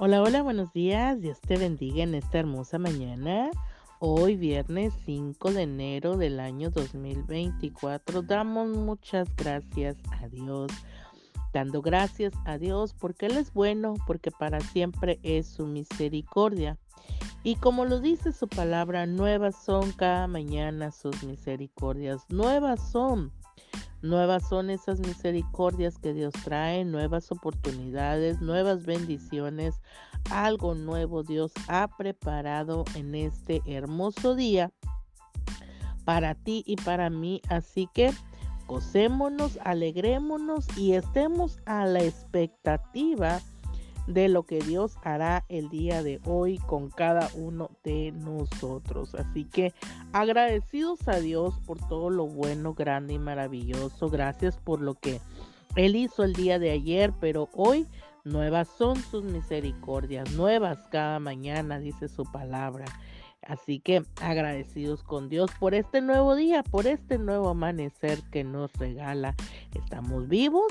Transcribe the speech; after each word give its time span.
Hola, 0.00 0.22
hola, 0.22 0.42
buenos 0.42 0.72
días. 0.72 1.20
Dios 1.20 1.40
te 1.40 1.56
bendiga 1.56 2.04
en 2.04 2.14
esta 2.14 2.38
hermosa 2.38 2.78
mañana. 2.78 3.50
Hoy 3.98 4.36
viernes 4.36 4.94
5 5.04 5.50
de 5.50 5.62
enero 5.62 6.16
del 6.16 6.38
año 6.38 6.70
2024 6.70 8.22
damos 8.22 8.68
muchas 8.68 9.28
gracias 9.34 9.96
a 10.12 10.28
Dios. 10.28 10.70
Dando 11.52 11.82
gracias 11.82 12.32
a 12.44 12.58
Dios 12.58 12.94
porque 12.94 13.26
Él 13.26 13.38
es 13.38 13.52
bueno, 13.52 13.94
porque 14.06 14.30
para 14.30 14.60
siempre 14.60 15.18
es 15.24 15.48
su 15.48 15.66
misericordia. 15.66 16.78
Y 17.42 17.56
como 17.56 17.84
lo 17.84 17.98
dice 17.98 18.30
su 18.30 18.46
palabra, 18.46 19.04
nuevas 19.04 19.56
son 19.64 19.90
cada 19.90 20.28
mañana 20.28 20.92
sus 20.92 21.24
misericordias. 21.24 22.24
Nuevas 22.28 22.92
son. 22.92 23.32
Nuevas 24.00 24.48
son 24.48 24.70
esas 24.70 25.00
misericordias 25.00 25.98
que 25.98 26.12
Dios 26.12 26.32
trae, 26.44 26.84
nuevas 26.84 27.32
oportunidades, 27.32 28.40
nuevas 28.40 28.86
bendiciones. 28.86 29.80
Algo 30.30 30.74
nuevo 30.74 31.24
Dios 31.24 31.52
ha 31.66 31.88
preparado 31.96 32.84
en 32.94 33.14
este 33.16 33.60
hermoso 33.66 34.36
día 34.36 34.70
para 36.04 36.36
ti 36.36 36.62
y 36.64 36.76
para 36.76 37.10
mí. 37.10 37.42
Así 37.48 37.88
que 37.92 38.12
gocémonos, 38.68 39.58
alegrémonos 39.64 40.66
y 40.76 40.92
estemos 40.92 41.58
a 41.66 41.84
la 41.84 42.02
expectativa 42.02 43.40
lo 44.08 44.44
que 44.44 44.58
Dios 44.58 44.96
hará 45.02 45.44
el 45.48 45.68
día 45.68 46.02
de 46.02 46.20
hoy 46.24 46.58
con 46.58 46.88
cada 46.90 47.28
uno 47.34 47.70
de 47.84 48.12
nosotros. 48.12 49.14
Así 49.14 49.44
que 49.44 49.74
agradecidos 50.12 51.06
a 51.08 51.20
Dios 51.20 51.60
por 51.66 51.78
todo 51.88 52.08
lo 52.08 52.26
bueno, 52.26 52.74
grande 52.74 53.14
y 53.14 53.18
maravilloso. 53.18 54.08
Gracias 54.08 54.56
por 54.56 54.80
lo 54.80 54.94
que 54.94 55.20
Él 55.76 55.94
hizo 55.94 56.24
el 56.24 56.32
día 56.32 56.58
de 56.58 56.70
ayer, 56.70 57.12
pero 57.20 57.50
hoy 57.52 57.86
nuevas 58.24 58.68
son 58.68 58.96
sus 58.96 59.24
misericordias, 59.24 60.32
nuevas 60.32 60.78
cada 60.90 61.20
mañana, 61.20 61.78
dice 61.78 62.08
su 62.08 62.24
palabra. 62.24 62.86
Así 63.42 63.78
que 63.78 64.02
agradecidos 64.20 65.02
con 65.02 65.28
Dios 65.28 65.50
por 65.60 65.74
este 65.74 66.00
nuevo 66.00 66.34
día, 66.34 66.62
por 66.62 66.86
este 66.86 67.18
nuevo 67.18 67.50
amanecer 67.50 68.18
que 68.30 68.42
nos 68.42 68.72
regala. 68.74 69.34
Estamos 69.74 70.28
vivos 70.28 70.66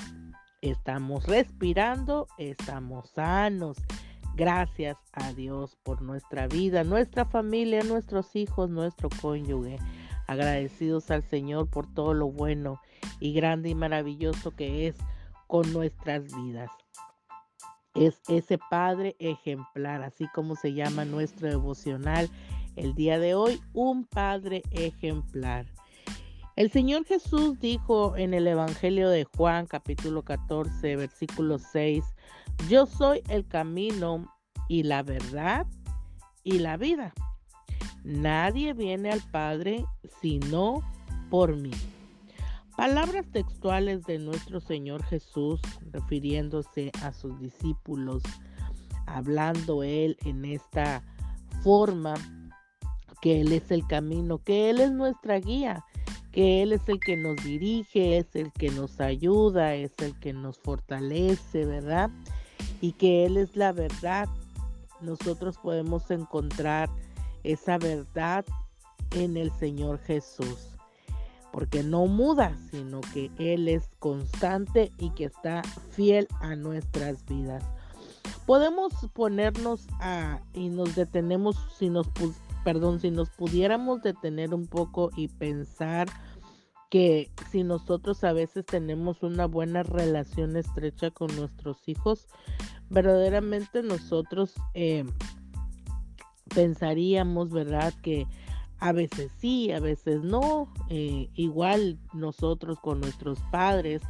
estamos 0.62 1.26
respirando, 1.26 2.28
estamos 2.38 3.10
sanos. 3.12 3.78
Gracias 4.36 4.98
a 5.14 5.34
Dios 5.34 5.78
por 5.84 6.02
nuestra 6.02 6.48
vida, 6.48 6.84
nuestra 6.84 7.26
familia, 7.26 7.84
nuestros 7.84 8.36
hijos, 8.36 8.70
nuestro 8.70 9.10
cónyuge. 9.22 9.78
Agradecidos 10.28 11.10
al 11.10 11.24
Señor 11.24 11.70
por 11.70 11.92
todo 11.94 12.14
lo 12.14 12.30
bueno 12.30 12.80
y 13.20 13.34
grande 13.34 13.70
y 13.70 13.76
maravilloso 13.76 14.52
que 14.52 14.88
es 14.88 14.96
con 15.48 15.72
nuestras 15.74 16.24
vidas. 16.36 16.70
Es 17.96 18.22
ese 18.28 18.60
Padre 18.70 19.16
ejemplar, 19.20 20.04
así 20.04 20.28
como 20.36 20.56
se 20.56 20.74
llama 20.74 21.06
nuestro 21.06 21.48
devocional 21.48 22.30
el 22.76 22.94
día 22.94 23.18
de 23.18 23.34
hoy, 23.34 23.60
un 23.74 24.06
Padre 24.06 24.62
ejemplar. 24.72 25.66
El 26.58 26.72
Señor 26.72 27.06
Jesús 27.06 27.60
dijo 27.60 28.18
en 28.18 28.34
el 28.34 28.48
Evangelio 28.48 29.10
de 29.10 29.26
Juan 29.26 29.68
capítulo 29.68 30.24
14 30.24 30.96
versículo 30.96 31.60
6, 31.60 32.04
yo 32.68 32.88
soy 32.88 33.22
el 33.30 33.48
camino 33.48 34.26
y 34.68 34.82
la 34.82 35.04
verdad 35.04 35.68
y 36.44 36.58
la 36.58 36.76
vida. 36.76 37.14
Nadie 38.04 38.74
viene 38.74 39.12
al 39.12 39.22
Padre 39.30 39.86
sino 40.20 40.82
por 41.30 41.56
mí. 41.56 41.70
Palabras 42.76 43.28
textuales 43.32 44.04
de 44.06 44.18
nuestro 44.18 44.60
Señor 44.60 45.04
Jesús 45.04 45.62
refiriéndose 45.92 46.92
a 47.04 47.14
sus 47.14 47.40
discípulos, 47.40 48.24
hablando 49.06 49.84
Él 49.84 50.18
en 50.26 50.44
esta 50.44 51.04
forma 51.62 52.16
que 53.22 53.42
Él 53.42 53.54
es 53.54 53.70
el 53.70 53.86
camino, 53.86 54.40
que 54.40 54.72
Él 54.72 54.80
es 54.80 54.92
nuestra 54.92 55.40
guía, 55.40 55.86
que 56.38 56.62
Él 56.62 56.72
es 56.72 56.88
el 56.88 57.00
que 57.00 57.18
nos 57.18 57.36
dirige, 57.38 58.20
es 58.20 58.36
el 58.36 58.52
que 58.52 58.70
nos 58.70 59.02
ayuda, 59.02 59.74
es 59.74 59.92
el 59.98 60.14
que 60.20 60.34
nos 60.34 60.60
fortalece, 60.60 61.66
¿verdad? 61.66 62.12
Y 62.80 62.92
que 62.92 63.26
Él 63.26 63.38
es 63.38 63.56
la 63.56 63.72
verdad. 63.72 64.30
Nosotros 65.02 65.58
podemos 65.58 66.12
encontrar 66.12 66.92
esa 67.44 67.80
verdad 67.80 68.46
en 69.16 69.36
el 69.36 69.52
Señor 69.54 69.98
Jesús. 69.98 70.78
Porque 71.52 71.82
no 71.82 72.06
muda, 72.06 72.56
sino 72.70 73.02
que 73.16 73.32
Él 73.40 73.68
es 73.68 73.90
constante 73.98 74.92
y 75.00 75.10
que 75.16 75.26
está 75.26 75.64
fiel 75.90 76.28
a 76.40 76.56
nuestras 76.56 77.26
vidas. 77.26 77.64
Podemos 78.46 78.94
ponernos 79.12 79.88
a 80.00 80.40
y 80.54 80.70
nos 80.70 80.94
detenemos 80.94 81.58
si 81.80 81.90
nos 81.90 82.08
perdón, 82.64 83.00
si 83.00 83.12
nos 83.12 83.30
pudiéramos 83.30 84.02
detener 84.04 84.54
un 84.54 84.68
poco 84.68 85.10
y 85.16 85.30
pensar 85.30 86.10
que 86.90 87.32
si 87.52 87.64
nosotros 87.64 88.24
a 88.24 88.34
veces 88.34 88.66
tenemos 88.66 89.24
una 89.24 89.46
buena 89.46 89.84
relación 89.84 90.56
estrecha 90.56 91.12
con 91.12 91.36
nuestros 91.36 91.88
hijos, 91.88 92.28
verdaderamente 92.90 93.84
nosotros 93.84 94.54
eh, 94.74 95.06
pensaríamos, 96.54 97.52
¿verdad? 97.52 97.94
Que 98.02 98.26
a 98.80 98.92
veces 98.92 99.32
sí, 99.38 99.72
a 99.72 99.80
veces 99.80 100.22
no. 100.24 100.72
Eh, 100.90 101.30
igual 101.36 101.98
nosotros 102.14 102.80
con 102.80 103.02
nuestros 103.02 103.40
padres 103.52 104.02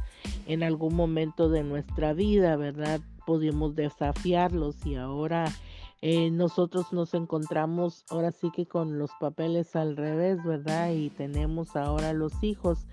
en 0.46 0.62
algún 0.62 0.94
momento 0.94 1.48
de 1.48 1.64
nuestra 1.64 2.12
vida, 2.12 2.56
¿verdad? 2.56 3.00
Pudimos 3.26 3.74
desafiarlos 3.74 4.86
y 4.86 4.94
ahora 4.94 5.52
eh, 6.00 6.30
nosotros 6.30 6.92
nos 6.92 7.12
encontramos 7.14 8.04
ahora 8.08 8.30
sí 8.30 8.50
que 8.52 8.66
con 8.66 8.98
los 8.98 9.10
papeles 9.18 9.74
al 9.74 9.96
revés, 9.96 10.42
¿verdad? 10.44 10.92
Y 10.92 11.10
tenemos 11.10 11.74
ahora 11.74 12.12
los 12.12 12.32
hijos. 12.42 12.86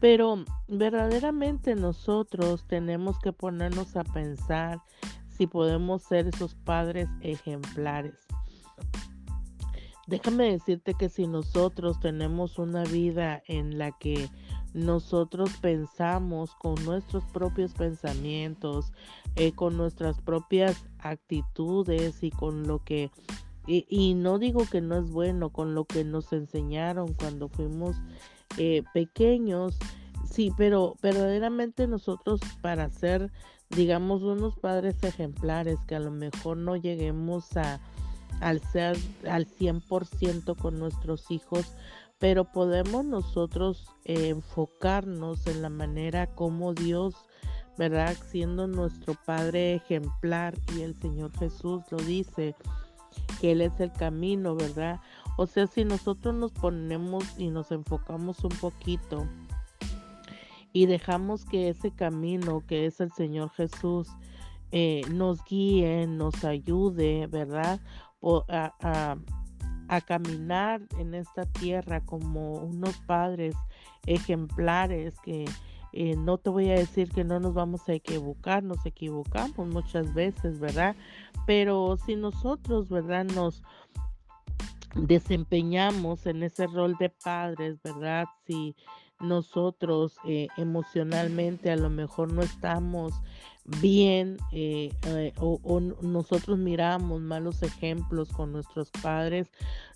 Pero 0.00 0.44
verdaderamente 0.66 1.74
nosotros 1.74 2.64
tenemos 2.66 3.18
que 3.20 3.32
ponernos 3.32 3.96
a 3.96 4.04
pensar 4.04 4.80
si 5.28 5.46
podemos 5.46 6.02
ser 6.02 6.26
esos 6.26 6.54
padres 6.54 7.08
ejemplares. 7.22 8.26
Déjame 10.08 10.50
decirte 10.50 10.94
que 10.94 11.08
si 11.08 11.28
nosotros 11.28 12.00
tenemos 12.00 12.58
una 12.58 12.82
vida 12.82 13.42
en 13.46 13.78
la 13.78 13.92
que 13.92 14.28
nosotros 14.72 15.50
pensamos 15.60 16.54
con 16.54 16.74
nuestros 16.84 17.24
propios 17.24 17.72
pensamientos, 17.72 18.92
eh, 19.36 19.52
con 19.52 19.76
nuestras 19.76 20.20
propias 20.20 20.86
actitudes 20.98 22.22
y 22.22 22.30
con 22.30 22.66
lo 22.66 22.84
que, 22.84 23.10
y, 23.66 24.14
no 24.14 24.38
digo 24.38 24.66
que 24.70 24.80
no 24.80 24.96
es 24.96 25.10
bueno, 25.10 25.50
con 25.50 25.74
lo 25.74 25.84
que 25.84 26.04
nos 26.04 26.32
enseñaron 26.32 27.14
cuando 27.14 27.48
fuimos 27.48 27.96
eh, 28.58 28.82
pequeños, 28.94 29.78
sí, 30.28 30.52
pero 30.56 30.96
verdaderamente 31.02 31.86
nosotros 31.86 32.40
para 32.62 32.90
ser, 32.90 33.30
digamos, 33.70 34.22
unos 34.22 34.56
padres 34.56 35.02
ejemplares, 35.02 35.78
que 35.86 35.94
a 35.94 36.00
lo 36.00 36.10
mejor 36.10 36.56
no 36.56 36.76
lleguemos 36.76 37.56
a 37.56 37.80
al 38.40 38.60
ser 38.60 38.96
al 39.28 39.46
100% 39.46 40.56
con 40.56 40.78
nuestros 40.78 41.30
hijos, 41.30 41.74
pero 42.20 42.44
podemos 42.44 43.04
nosotros 43.04 43.88
eh, 44.04 44.28
enfocarnos 44.28 45.46
en 45.46 45.62
la 45.62 45.70
manera 45.70 46.26
como 46.28 46.74
Dios, 46.74 47.14
¿verdad? 47.78 48.14
Siendo 48.28 48.68
nuestro 48.68 49.14
Padre 49.24 49.74
ejemplar 49.74 50.54
y 50.76 50.82
el 50.82 50.94
Señor 51.00 51.32
Jesús 51.38 51.82
lo 51.90 51.96
dice, 51.96 52.54
que 53.40 53.52
Él 53.52 53.62
es 53.62 53.80
el 53.80 53.90
camino, 53.90 54.54
¿verdad? 54.54 55.00
O 55.38 55.46
sea, 55.46 55.66
si 55.66 55.84
nosotros 55.84 56.34
nos 56.34 56.52
ponemos 56.52 57.24
y 57.38 57.48
nos 57.48 57.72
enfocamos 57.72 58.44
un 58.44 58.50
poquito 58.50 59.26
y 60.74 60.84
dejamos 60.86 61.46
que 61.46 61.70
ese 61.70 61.90
camino 61.90 62.62
que 62.66 62.84
es 62.84 63.00
el 63.00 63.12
Señor 63.12 63.50
Jesús 63.50 64.08
eh, 64.72 65.00
nos 65.10 65.42
guíe, 65.44 66.06
nos 66.06 66.44
ayude, 66.44 67.26
¿verdad? 67.28 67.80
a, 68.48 69.16
caminar 69.98 70.82
en 70.98 71.14
esta 71.14 71.46
tierra 71.46 72.00
como 72.00 72.54
unos 72.54 72.96
padres 72.98 73.54
ejemplares 74.06 75.18
que 75.20 75.46
eh, 75.92 76.14
no 76.16 76.38
te 76.38 76.50
voy 76.50 76.70
a 76.70 76.74
decir 76.74 77.10
que 77.10 77.24
no 77.24 77.40
nos 77.40 77.54
vamos 77.54 77.88
a 77.88 77.94
equivocar, 77.94 78.62
nos 78.62 78.84
equivocamos 78.86 79.66
muchas 79.66 80.14
veces, 80.14 80.60
¿verdad? 80.60 80.94
Pero 81.46 81.96
si 81.96 82.14
nosotros, 82.14 82.88
¿verdad? 82.88 83.24
Nos 83.24 83.62
desempeñamos 84.94 86.26
en 86.26 86.42
ese 86.42 86.66
rol 86.66 86.96
de 86.98 87.10
padres, 87.10 87.80
¿verdad? 87.82 88.26
Nosotros 89.20 90.16
eh, 90.26 90.48
emocionalmente 90.56 91.70
a 91.70 91.76
lo 91.76 91.90
mejor 91.90 92.32
no 92.32 92.42
estamos 92.42 93.12
bien 93.80 94.38
eh, 94.52 94.90
eh, 95.06 95.32
o, 95.38 95.80
nosotros 96.02 96.58
miramos 96.58 97.20
malos 97.20 97.62
ejemplos 97.62 98.30
con 98.30 98.52
nuestros 98.52 98.90
padres, 99.02 99.50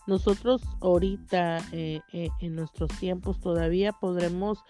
nosotros 0.07 0.63
ahorita 0.81 1.59
en 1.73 2.55
nuestros 2.55 2.91
tiempos 3.01 3.41
todavía 3.41 3.93
podremos 3.93 4.63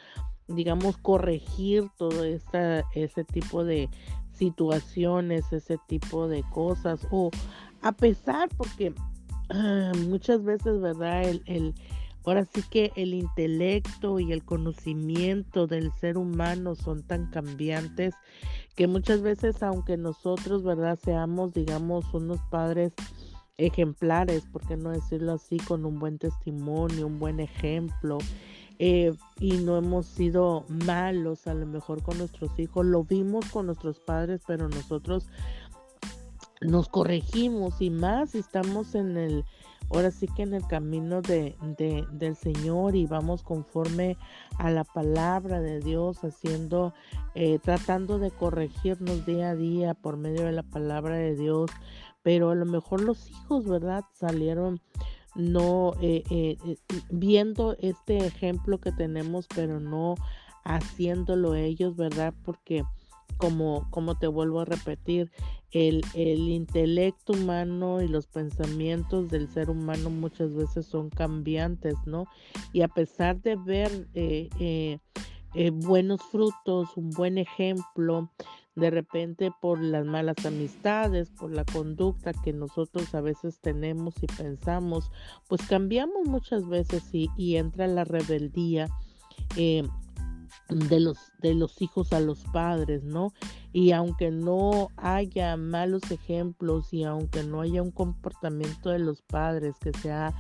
digamos 0.46 0.96
corregir 0.98 1.88
todo 1.96 2.24
ese 2.24 3.24
tipo 3.24 3.64
de 3.64 3.88
situaciones, 4.34 5.52
ese 5.52 5.78
tipo 5.88 6.28
de 6.28 6.42
cosas, 6.50 7.06
o 7.10 7.30
a 7.82 7.92
pesar, 7.92 8.48
porque 8.56 8.94
ah, 9.50 9.92
muchas 10.08 10.42
veces, 10.44 10.80
¿verdad? 10.80 11.22
El, 11.46 11.74
ahora 12.24 12.44
sí 12.44 12.62
que 12.70 12.92
el 12.96 13.14
intelecto 13.14 14.18
y 14.20 14.32
el 14.32 14.44
conocimiento 14.44 15.66
del 15.66 15.92
ser 15.92 16.16
humano 16.18 16.74
son 16.74 17.02
tan 17.02 17.30
cambiantes 17.30 18.14
que 18.74 18.86
muchas 18.86 19.22
veces, 19.22 19.62
aunque 19.62 19.96
nosotros, 19.96 20.64
¿verdad? 20.64 20.98
Seamos, 21.02 21.52
digamos, 21.52 22.12
unos 22.12 22.40
padres 22.50 22.92
ejemplares, 23.56 24.46
por 24.46 24.66
qué 24.66 24.76
no 24.76 24.90
decirlo 24.90 25.34
así, 25.34 25.58
con 25.58 25.84
un 25.84 25.98
buen 25.98 26.18
testimonio, 26.18 27.06
un 27.06 27.18
buen 27.20 27.40
ejemplo, 27.40 28.18
eh, 28.78 29.12
y 29.38 29.52
no 29.58 29.76
hemos 29.76 30.06
sido 30.06 30.64
malos 30.68 31.46
a 31.46 31.54
lo 31.54 31.66
mejor 31.66 32.02
con 32.02 32.18
nuestros 32.18 32.58
hijos, 32.58 32.84
lo 32.84 33.04
vimos 33.04 33.44
con 33.50 33.66
nuestros 33.66 34.00
padres, 34.00 34.42
pero 34.46 34.68
nosotros 34.68 35.28
nos 36.60 36.88
corregimos 36.88 37.80
y 37.80 37.90
más 37.90 38.34
estamos 38.34 38.94
en 38.94 39.16
el, 39.16 39.44
ahora 39.90 40.10
sí 40.10 40.26
que 40.34 40.42
en 40.42 40.54
el 40.54 40.66
camino 40.66 41.22
de, 41.22 41.56
del 42.12 42.36
Señor 42.36 42.96
y 42.96 43.06
vamos 43.06 43.42
conforme 43.42 44.16
a 44.58 44.70
la 44.70 44.84
palabra 44.84 45.60
de 45.60 45.80
Dios, 45.80 46.24
haciendo, 46.24 46.94
eh, 47.34 47.58
tratando 47.60 48.18
de 48.18 48.30
corregirnos 48.30 49.26
día 49.26 49.50
a 49.50 49.56
día 49.56 49.94
por 49.94 50.16
medio 50.16 50.44
de 50.44 50.52
la 50.52 50.62
palabra 50.62 51.16
de 51.16 51.36
Dios, 51.36 51.70
pero 52.22 52.50
a 52.50 52.54
lo 52.54 52.66
mejor 52.66 53.02
los 53.02 53.30
hijos, 53.30 53.66
¿verdad? 53.66 54.04
Salieron 54.12 54.80
no 55.34 55.94
eh, 56.00 56.22
eh, 56.30 56.56
eh, 56.64 56.76
viendo 57.10 57.76
este 57.80 58.18
ejemplo 58.18 58.78
que 58.78 58.92
tenemos, 58.92 59.46
pero 59.54 59.80
no 59.80 60.14
haciéndolo 60.64 61.54
ellos, 61.54 61.96
¿verdad? 61.96 62.32
Porque 62.44 62.84
como, 63.36 63.88
como 63.90 64.16
te 64.16 64.26
vuelvo 64.26 64.60
a 64.60 64.64
repetir, 64.64 65.30
el, 65.70 66.02
el, 66.14 66.48
intelecto 66.50 67.32
humano 67.32 68.00
y 68.00 68.06
los 68.06 68.26
pensamientos 68.28 69.28
del 69.28 69.48
ser 69.48 69.70
humano 69.70 70.08
muchas 70.08 70.54
veces 70.54 70.86
son 70.86 71.10
cambiantes, 71.10 71.96
¿no? 72.06 72.26
Y 72.72 72.82
a 72.82 72.88
pesar 72.88 73.42
de 73.42 73.56
ver 73.56 74.06
buenos 75.72 76.22
frutos, 76.30 76.96
un 76.96 77.10
buen 77.10 77.38
ejemplo, 77.38 78.30
de 78.76 78.90
repente 78.90 79.52
por 79.60 79.80
las 79.80 80.04
malas 80.04 80.44
amistades, 80.44 81.30
por 81.30 81.50
la 81.52 81.64
conducta 81.64 82.32
que 82.32 82.52
nosotros 82.52 83.14
a 83.14 83.20
veces 83.20 83.60
tenemos 83.60 84.14
y 84.22 84.26
pensamos, 84.26 85.10
pues 85.48 85.62
cambiamos 85.66 86.26
muchas 86.26 86.68
veces 86.68 87.04
y, 87.12 87.56
entra 87.56 87.86
la 87.86 88.04
rebeldía. 88.04 88.88
Eh, 89.56 89.84
de 90.68 91.00
los 91.00 91.18
de 91.40 91.54
los 91.54 91.80
hijos 91.82 92.12
a 92.12 92.20
los 92.20 92.44
padres, 92.52 93.04
¿no? 93.04 93.32
Y 93.72 93.92
aunque 93.92 94.30
no 94.30 94.88
haya 94.96 95.56
malos 95.56 96.10
ejemplos 96.10 96.92
y 96.92 97.04
aunque 97.04 97.42
no 97.42 97.60
haya 97.60 97.82
un 97.82 97.90
comportamiento 97.90 98.90
de 98.90 98.98
los 98.98 99.22
padres 99.22 99.74
que 99.80 99.92
sea 99.92 100.34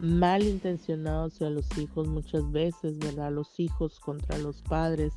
mal 0.00 0.42
intencionado 0.42 1.26
hacia 1.26 1.50
los 1.50 1.66
hijos 1.78 2.08
muchas 2.08 2.50
veces, 2.50 2.98
¿verdad? 2.98 3.32
Los 3.32 3.58
hijos 3.60 4.00
contra 4.00 4.38
los 4.38 4.62
padres. 4.62 5.12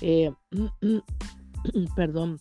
Eh, 0.00 0.32
perdón, 1.96 2.40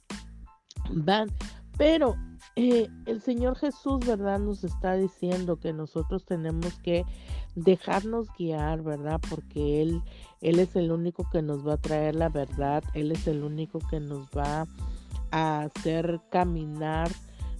van, 0.92 1.30
pero 1.78 2.16
eh, 2.60 2.90
el 3.06 3.22
Señor 3.22 3.56
Jesús, 3.56 4.00
¿verdad? 4.04 4.40
Nos 4.40 4.64
está 4.64 4.96
diciendo 4.96 5.58
que 5.58 5.74
nosotros 5.74 6.26
tenemos 6.26 6.80
que 6.80 7.06
dejarnos 7.54 8.30
guiar, 8.36 8.82
¿verdad? 8.82 9.22
Porque 9.30 9.84
Él, 9.84 10.02
Él 10.42 10.58
es 10.58 10.76
el 10.76 10.92
único 10.92 11.30
que 11.30 11.44
nos 11.44 11.68
va 11.68 11.74
a 11.74 11.78
traer 11.78 12.16
la 12.16 12.30
verdad, 12.30 12.84
Él 12.96 13.12
es 13.12 13.28
el 13.28 13.44
único 13.44 13.78
que 13.92 14.00
nos 14.00 14.26
va 14.36 14.66
a 15.30 15.62
hacer 15.62 16.20
caminar 16.32 17.12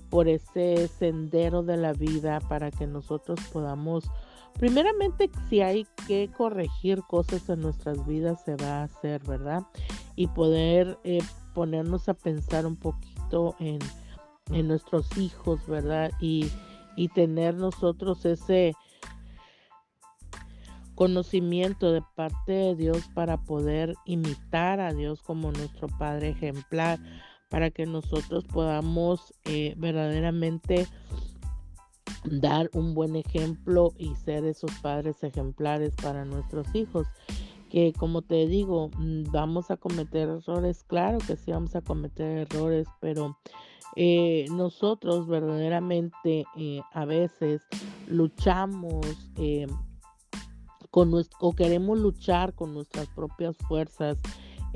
por 0.10 0.28
ese 0.28 0.88
sendero 0.88 1.62
de 1.62 1.78
la 1.78 1.94
vida 1.94 2.40
para 2.50 2.72
que 2.72 2.88
nosotros 2.88 3.40
podamos, 3.54 4.10
primeramente, 4.58 5.30
si 5.48 5.62
hay 5.62 5.86
que 6.08 6.32
corregir 6.36 7.04
cosas 7.04 7.48
en 7.50 7.62
nuestras 7.62 8.04
vidas, 8.08 8.44
se 8.46 8.56
va 8.56 8.80
a 8.80 8.84
hacer, 8.86 9.22
¿verdad? 9.28 9.62
Y 10.16 10.26
poder 10.26 10.98
eh, 11.04 11.22
ponernos 11.54 12.10
a 12.10 12.16
pensar 12.16 12.66
un 12.66 12.78
poquito 12.78 13.56
en, 13.60 13.78
nuestros 14.50 15.18
hijos, 15.18 15.66
¿verdad? 15.68 16.12
Y, 16.20 16.50
y 16.96 17.10
tener 17.10 17.56
nosotros 17.56 18.26
ese 18.26 18.74
conocimiento 20.96 21.92
de 21.92 22.02
parte 22.16 22.52
de 22.52 22.76
Dios 22.76 23.08
para 23.14 23.38
poder 23.38 23.96
imitar 24.06 24.80
a 24.80 24.94
Dios 24.94 25.22
como 25.22 25.52
nuestro 25.52 25.88
Padre 25.88 26.30
ejemplar, 26.30 27.00
para 27.50 27.70
que 27.70 27.86
nosotros 27.86 28.46
podamos 28.46 29.34
eh, 29.46 29.76
verdaderamente 29.78 30.88
dar 32.24 32.70
un 32.74 32.94
buen 32.94 33.16
ejemplo 33.16 33.94
y 33.98 34.16
ser 34.16 34.44
esos 34.46 34.72
padres 34.82 35.24
ejemplares 35.24 35.94
para 35.96 36.26
nuestros 36.26 36.74
hijos 36.74 37.08
que 37.70 37.94
como 37.94 38.22
te 38.22 38.48
digo, 38.48 38.90
mm, 38.98 39.32
vamos 39.32 39.72
a 39.72 39.78
cometer 39.78 40.30
errores, 40.30 40.84
claro 40.84 41.18
que 41.20 41.36
sí 41.36 41.52
vamos 41.52 41.76
a 41.76 41.82
cometer 41.82 42.48
errores, 42.50 42.88
pero 43.00 43.38
eh, 43.96 44.46
nosotros 44.52 45.28
verdaderamente 45.28 46.46
eh, 46.56 46.82
a 46.94 47.06
veces 47.06 47.62
luchamos 48.08 49.06
eh, 49.38 49.68
con 50.92 51.12
o 51.40 51.54
queremos 51.54 51.98
luchar 51.98 52.54
con 52.54 52.74
nuestras 52.74 53.08
propias 53.08 53.58
fuerzas 53.68 54.18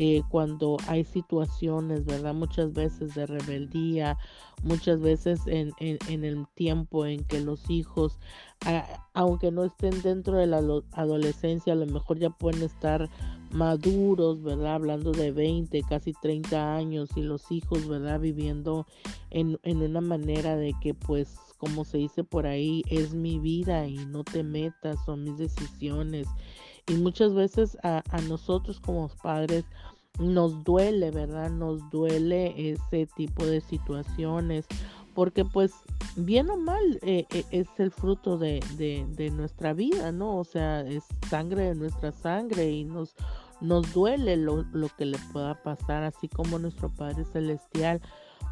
eh, 0.04 0.24
cuando 0.30 0.78
hay 0.88 1.04
situaciones, 1.04 2.06
¿verdad? 2.06 2.34
Muchas 2.34 2.74
veces 2.74 3.14
de 3.14 3.28
rebeldía, 3.28 4.18
muchas 4.64 5.00
veces 5.00 5.42
en, 5.46 5.74
en, 5.78 6.24
el 6.24 6.48
tiempo 6.56 7.06
en 7.06 7.24
que 7.24 7.40
los 7.40 7.70
hijos, 7.70 8.18
aunque 9.14 9.52
no 9.52 9.64
estén 9.64 10.02
dentro 10.02 10.38
de 10.38 10.48
la 10.48 10.60
adolescencia, 10.94 11.74
a 11.74 11.76
lo 11.76 11.86
mejor 11.86 12.18
ya 12.18 12.32
pueden 12.32 12.64
estar 12.64 13.12
maduros, 13.52 14.42
¿verdad? 14.42 14.74
Hablando 14.74 15.12
de 15.12 15.32
20, 15.32 15.84
casi 15.84 16.14
30 16.14 16.78
años 16.78 17.10
y 17.16 17.22
los 17.22 17.52
hijos, 17.52 17.88
¿verdad? 17.88 18.20
Viviendo 18.20 18.88
en, 19.30 19.60
en 19.62 19.84
una 19.84 20.02
manera 20.02 20.56
de 20.56 20.74
que 20.82 20.96
pues 20.96 21.38
como 21.60 21.86
se 21.86 22.00
dice 22.00 22.24
por 22.24 22.48
ahí, 22.48 22.82
es 22.88 23.14
mi 23.14 23.38
vida 23.38 23.86
y 23.86 23.98
no 24.08 24.24
te 24.24 24.42
metas, 24.42 24.98
son 25.06 25.24
mis 25.24 25.38
decisiones 25.38 26.28
y 26.88 26.94
muchas 26.96 27.34
veces 27.34 27.78
a, 27.84 28.04
nosotros 28.28 28.80
como 28.80 29.10
padres 29.22 29.66
nos 30.22 30.64
duele, 30.64 31.12
¿verdad? 31.12 31.50
Nos 31.50 31.90
duele 31.90 32.72
ese 32.72 33.08
tipo 33.08 33.46
de 33.46 33.62
situaciones 33.62 34.66
porque 35.14 35.46
pues 35.46 35.74
bien 36.16 36.50
o 36.50 36.58
mal 36.58 37.00
eh, 37.02 37.26
eh, 37.32 37.46
es 37.52 37.68
el 37.78 37.92
fruto 37.92 38.38
de, 38.38 38.62
de, 38.78 39.30
nuestra 39.32 39.74
vida, 39.74 40.12
¿no? 40.12 40.38
O 40.38 40.44
sea, 40.44 40.82
es 40.82 41.04
sangre 41.30 41.66
de 41.66 41.76
nuestra 41.76 42.12
sangre 42.12 42.72
y 42.72 42.86
nos, 42.86 43.16
nos 43.60 43.94
duele 43.94 44.38
lo, 44.38 44.64
lo, 44.72 44.90
que 44.90 45.06
le 45.06 45.18
pueda 45.34 45.62
pasar, 45.62 46.04
así 46.04 46.28
como 46.28 46.60
nuestro 46.60 46.90
Padre 46.90 47.26
Celestial. 47.26 48.02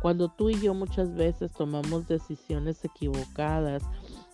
Cuando 0.02 0.30
tú 0.30 0.50
y 0.50 0.60
yo 0.60 0.74
muchas 0.74 1.14
veces 1.14 1.52
tomamos 1.54 2.08
decisiones 2.08 2.84
equivocadas, 2.86 3.84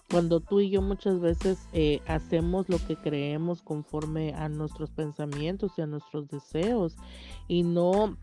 cuando 0.10 0.40
tú 0.40 0.60
y 0.60 0.70
yo 0.70 0.82
muchas 0.82 1.20
veces 1.20 1.68
eh, 1.74 2.02
hacemos 2.08 2.70
lo 2.70 2.78
que 2.78 2.96
creemos 2.96 3.62
conforme 3.62 4.34
a 4.34 4.50
nuestros 4.50 4.92
pensamientos 4.92 5.74
y 5.78 5.82
a 5.82 5.88
nuestros 5.88 6.28
deseos 6.28 6.96
y 7.48 7.64
no 7.64 8.18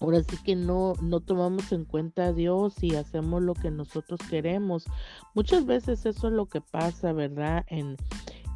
ahora 0.00 0.22
sí 0.22 0.36
que 0.44 0.56
no 0.56 0.94
no 1.02 1.20
tomamos 1.20 1.72
en 1.72 1.84
cuenta 1.84 2.26
a 2.26 2.32
Dios 2.32 2.82
y 2.82 2.94
hacemos 2.94 3.42
lo 3.42 3.54
que 3.54 3.70
nosotros 3.70 4.20
queremos. 4.30 4.84
Muchas 5.34 5.66
veces 5.66 6.06
eso 6.06 6.28
es 6.28 6.32
lo 6.32 6.46
que 6.46 6.60
pasa 6.60 7.12
verdad 7.12 7.64
en 7.68 7.96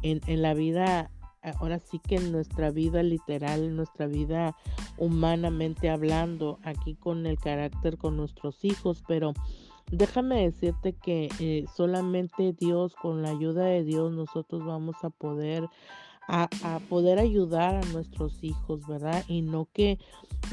en, 0.01 0.21
en 0.27 0.41
la 0.41 0.53
vida 0.53 1.11
ahora 1.59 1.79
sí 1.79 1.99
que 1.99 2.15
en 2.15 2.31
nuestra 2.31 2.71
vida 2.71 3.03
literal, 3.03 3.63
en 3.63 3.75
nuestra 3.75 4.07
vida 4.07 4.55
humanamente 4.97 5.89
hablando, 5.89 6.59
aquí 6.63 6.95
con 6.95 7.25
el 7.25 7.37
carácter 7.37 7.97
con 7.97 8.17
nuestros 8.17 8.63
hijos, 8.63 9.03
pero 9.07 9.33
Déjame 9.91 10.43
decirte 10.43 10.93
que 10.93 11.29
eh, 11.39 11.65
solamente 11.75 12.53
Dios, 12.53 12.95
con 12.95 13.21
la 13.21 13.29
ayuda 13.29 13.65
de 13.65 13.83
Dios, 13.83 14.11
nosotros 14.11 14.65
vamos 14.65 14.95
a 15.03 15.09
poder 15.09 15.69
a, 16.27 16.49
poder 16.89 17.19
ayudar 17.19 17.75
a 17.75 17.85
nuestros 17.91 18.43
hijos, 18.43 18.87
¿verdad? 18.87 19.23
Y 19.27 19.41
no 19.41 19.67
que 19.73 19.99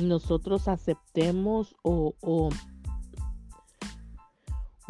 nosotros 0.00 0.68
aceptemos 0.68 1.74
o, 1.82 2.14
o, 2.20 2.50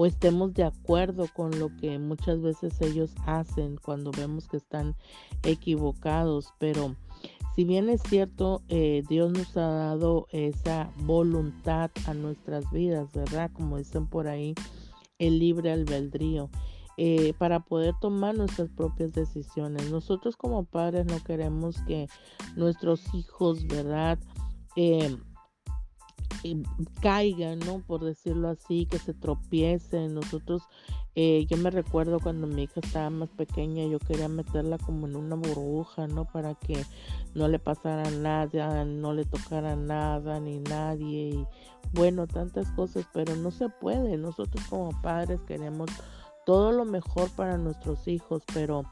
estemos 0.04 0.52
de 0.54 0.64
acuerdo 0.64 1.28
con 1.32 1.56
lo 1.60 1.68
que 1.76 2.00
muchas 2.00 2.42
veces 2.42 2.80
ellos 2.80 3.14
hacen 3.24 3.76
cuando 3.76 4.10
vemos 4.10 4.48
que 4.48 4.56
están 4.56 4.96
equivocados, 5.44 6.52
pero 6.58 6.96
si 7.54 7.64
bien 7.64 7.88
es 7.88 8.02
cierto, 8.02 8.62
eh, 8.68 9.02
Dios 9.08 9.32
nos 9.32 9.56
ha 9.56 9.68
dado 9.68 10.26
esa 10.30 10.90
voluntad 10.98 11.90
a 12.06 12.14
nuestras 12.14 12.70
vidas, 12.70 13.12
¿verdad? 13.12 13.50
Como 13.52 13.78
dicen 13.78 14.06
por 14.06 14.26
ahí, 14.26 14.54
el 15.18 15.38
libre 15.38 15.72
albedrío. 15.72 16.50
Eh, 16.98 17.32
para 17.38 17.60
poder 17.60 17.94
tomar 18.00 18.36
nuestras 18.36 18.68
propias 18.68 19.12
decisiones. 19.12 19.90
Nosotros 19.90 20.36
como 20.36 20.64
padres 20.64 21.06
no 21.06 21.22
queremos 21.24 21.80
que 21.86 22.06
nuestros 22.54 23.14
hijos, 23.14 23.66
¿verdad? 23.66 24.18
Eh, 24.76 25.16
caigan, 27.00 27.60
¿no? 27.60 27.80
Por 27.86 28.04
decirlo 28.04 28.48
así, 28.48 28.86
que 28.86 28.98
se 28.98 29.14
tropiecen. 29.14 30.14
Nosotros, 30.14 30.62
eh, 31.14 31.46
yo 31.48 31.58
me 31.58 31.70
recuerdo 31.70 32.20
cuando 32.20 32.46
mi 32.46 32.62
hija 32.62 32.80
estaba 32.80 33.10
más 33.10 33.28
pequeña, 33.28 33.84
yo 33.86 33.98
quería 33.98 34.28
meterla 34.28 34.78
como 34.78 35.06
en 35.06 35.16
una 35.16 35.36
burbuja, 35.36 36.06
¿no? 36.06 36.24
Para 36.24 36.54
que 36.54 36.84
no 37.34 37.48
le 37.48 37.58
pasara 37.58 38.10
nada, 38.10 38.84
no 38.86 39.12
le 39.12 39.26
tocara 39.26 39.76
nada 39.76 40.40
ni 40.40 40.58
nadie. 40.58 41.30
Y 41.30 41.46
bueno, 41.92 42.26
tantas 42.26 42.70
cosas, 42.72 43.06
pero 43.12 43.36
no 43.36 43.50
se 43.50 43.68
puede. 43.68 44.16
Nosotros 44.16 44.64
como 44.68 45.02
padres 45.02 45.42
queremos 45.42 45.90
todo 46.44 46.72
lo 46.72 46.84
mejor 46.84 47.30
para 47.30 47.58
nuestros 47.58 48.08
hijos, 48.08 48.42
pero 48.52 48.84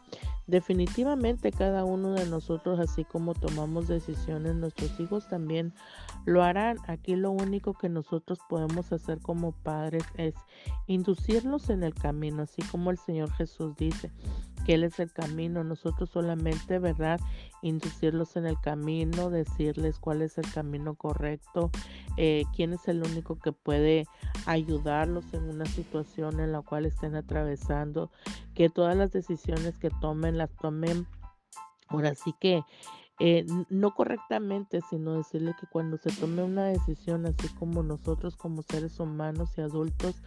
definitivamente 0.46 1.52
cada 1.52 1.84
uno 1.84 2.12
de 2.12 2.26
nosotros, 2.26 2.80
así 2.80 3.04
como 3.04 3.34
tomamos 3.34 3.88
decisiones, 3.88 4.54
nuestros 4.56 4.98
hijos 5.00 5.28
también 5.28 5.72
lo 6.24 6.42
harán. 6.42 6.78
Aquí 6.86 7.16
lo 7.16 7.30
único 7.30 7.74
que 7.74 7.88
nosotros 7.88 8.38
podemos 8.48 8.92
hacer 8.92 9.20
como 9.20 9.52
padres 9.52 10.04
es 10.16 10.34
inducirlos 10.86 11.70
en 11.70 11.82
el 11.82 11.94
camino, 11.94 12.42
así 12.42 12.62
como 12.62 12.90
el 12.90 12.98
Señor 12.98 13.30
Jesús 13.32 13.76
dice 13.76 14.10
que 14.64 14.74
Él 14.74 14.84
es 14.84 14.98
el 15.00 15.12
camino. 15.12 15.64
Nosotros 15.64 16.10
solamente, 16.10 16.78
¿verdad? 16.78 17.20
Inducirlos 17.62 18.36
en 18.36 18.46
el 18.46 18.58
camino, 18.60 19.30
decirles 19.30 19.98
cuál 19.98 20.22
es 20.22 20.38
el 20.38 20.50
camino 20.52 20.94
correcto, 20.94 21.70
eh, 22.16 22.44
quién 22.54 22.72
es 22.72 22.88
el 22.88 23.02
único 23.02 23.38
que 23.38 23.52
puede 23.52 24.06
ayudarlos 24.46 25.24
en 25.32 25.48
una 25.48 25.66
situación 25.66 26.40
en 26.40 26.52
la 26.52 26.62
cual 26.62 26.86
estén 26.86 27.14
atravesando, 27.14 28.10
que 28.54 28.68
todas 28.68 28.96
las 28.96 29.12
decisiones 29.12 29.78
que 29.78 29.90
tomen 30.00 30.38
las 30.38 30.50
tomen. 30.56 31.06
Ahora 31.88 32.14
sí 32.14 32.34
que 32.40 32.62
eh, 33.22 33.44
no 33.68 33.94
correctamente, 33.94 34.80
sino 34.88 35.12
decirle 35.12 35.54
que 35.60 35.66
cuando 35.66 35.98
se 35.98 36.10
tome 36.10 36.42
una 36.42 36.64
decisión, 36.64 37.26
así 37.26 37.48
como 37.58 37.82
nosotros 37.82 38.34
como 38.34 38.62
seres 38.62 38.98
humanos 38.98 39.50
y 39.58 39.60
adultos, 39.60 40.22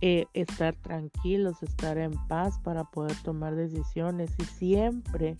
eh, 0.00 0.26
estar 0.32 0.74
tranquilos, 0.76 1.62
estar 1.62 1.98
en 1.98 2.12
paz 2.28 2.58
para 2.60 2.84
poder 2.84 3.16
tomar 3.22 3.56
decisiones 3.56 4.30
y 4.38 4.44
siempre, 4.44 5.36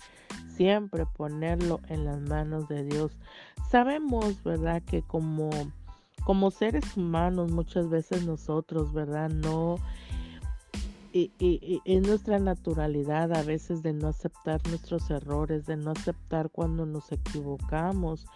siempre 0.48 1.06
ponerlo 1.06 1.80
en 1.88 2.04
las 2.04 2.20
manos 2.20 2.68
de 2.68 2.84
Dios. 2.84 3.12
Sabemos, 3.70 4.42
¿verdad? 4.42 4.82
Que 4.82 5.02
como, 5.02 5.50
como 6.24 6.50
seres 6.50 6.96
humanos 6.96 7.52
muchas 7.52 7.88
veces 7.88 8.24
nosotros, 8.24 8.92
¿verdad? 8.92 9.30
No 9.30 9.76
y, 11.12 11.80
es 11.84 12.02
nuestra 12.06 12.38
naturalidad 12.38 13.32
a 13.32 13.42
veces 13.42 13.82
de 13.82 13.92
no 13.92 14.08
aceptar 14.08 14.60
nuestros 14.68 15.10
errores, 15.10 15.66
de 15.66 15.76
no 15.76 15.92
aceptar 15.92 16.50
cuando 16.50 16.86
nos 16.86 17.10
equivocamos, 17.12 18.26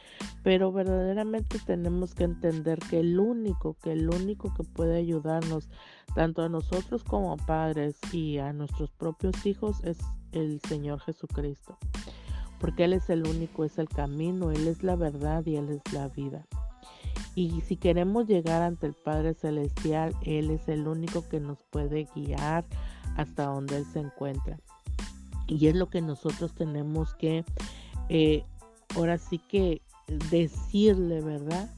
pero 0.43 0.73
verdaderamente 0.73 1.59
tenemos 1.65 2.15
que 2.15 2.25
entender 2.25 2.79
que 2.79 3.01
el 3.01 3.19
único, 3.19 3.77
que 3.83 3.93
el 3.93 4.09
único 4.09 4.55
que 4.55 4.65
puede 4.65 4.97
ayudarnos, 4.99 5.69
tanto 6.15 6.43
a 6.43 6.49
nosotros 6.49 7.05
como 7.05 7.37
padres 7.37 7.97
y 8.13 8.39
a 8.39 8.53
nuestros 8.53 8.91
propios 8.91 9.45
hijos, 9.47 9.83
es 9.85 9.99
el 10.33 10.61
Señor 10.61 11.01
Jesucristo. 11.01 11.79
Porque 12.59 12.85
Él 12.85 12.93
es 12.93 13.11
el 13.11 13.27
único, 13.27 13.65
es 13.65 13.79
el 13.79 13.89
camino, 13.89 14.51
Él 14.51 14.69
es 14.69 14.83
la 14.83 14.97
verdad 14.97 15.45
y 15.47 15.57
Él 15.57 15.69
es 15.69 15.93
la 15.93 16.09
vida. 16.09 16.47
Y 17.35 17.63
si 17.63 17.77
queremos 17.77 18.27
llegar 18.27 18.63
ante 18.63 18.87
el 18.87 18.95
Padre 18.95 19.35
Celestial, 19.35 20.15
Él 20.23 20.51
es 20.51 20.69
el 20.69 20.87
único 20.87 21.27
que 21.29 21.41
nos 21.41 21.63
puede 21.71 22.07
guiar 22.15 22.65
hasta 23.17 23.47
donde 23.47 23.79
Él 23.79 23.87
se 23.87 24.01
encuentra. 24.01 24.59
Y 25.47 25.67
es 25.69 25.75
lo 25.75 25.89
que 25.89 26.01
nosotros 26.01 26.55
tenemos 26.55 27.15
que, 27.15 27.45
eh, 28.09 28.45
ahora 28.97 29.19
sí 29.19 29.39
que 29.39 29.83
decirle, 30.31 31.21
¿verdad? 31.21 31.71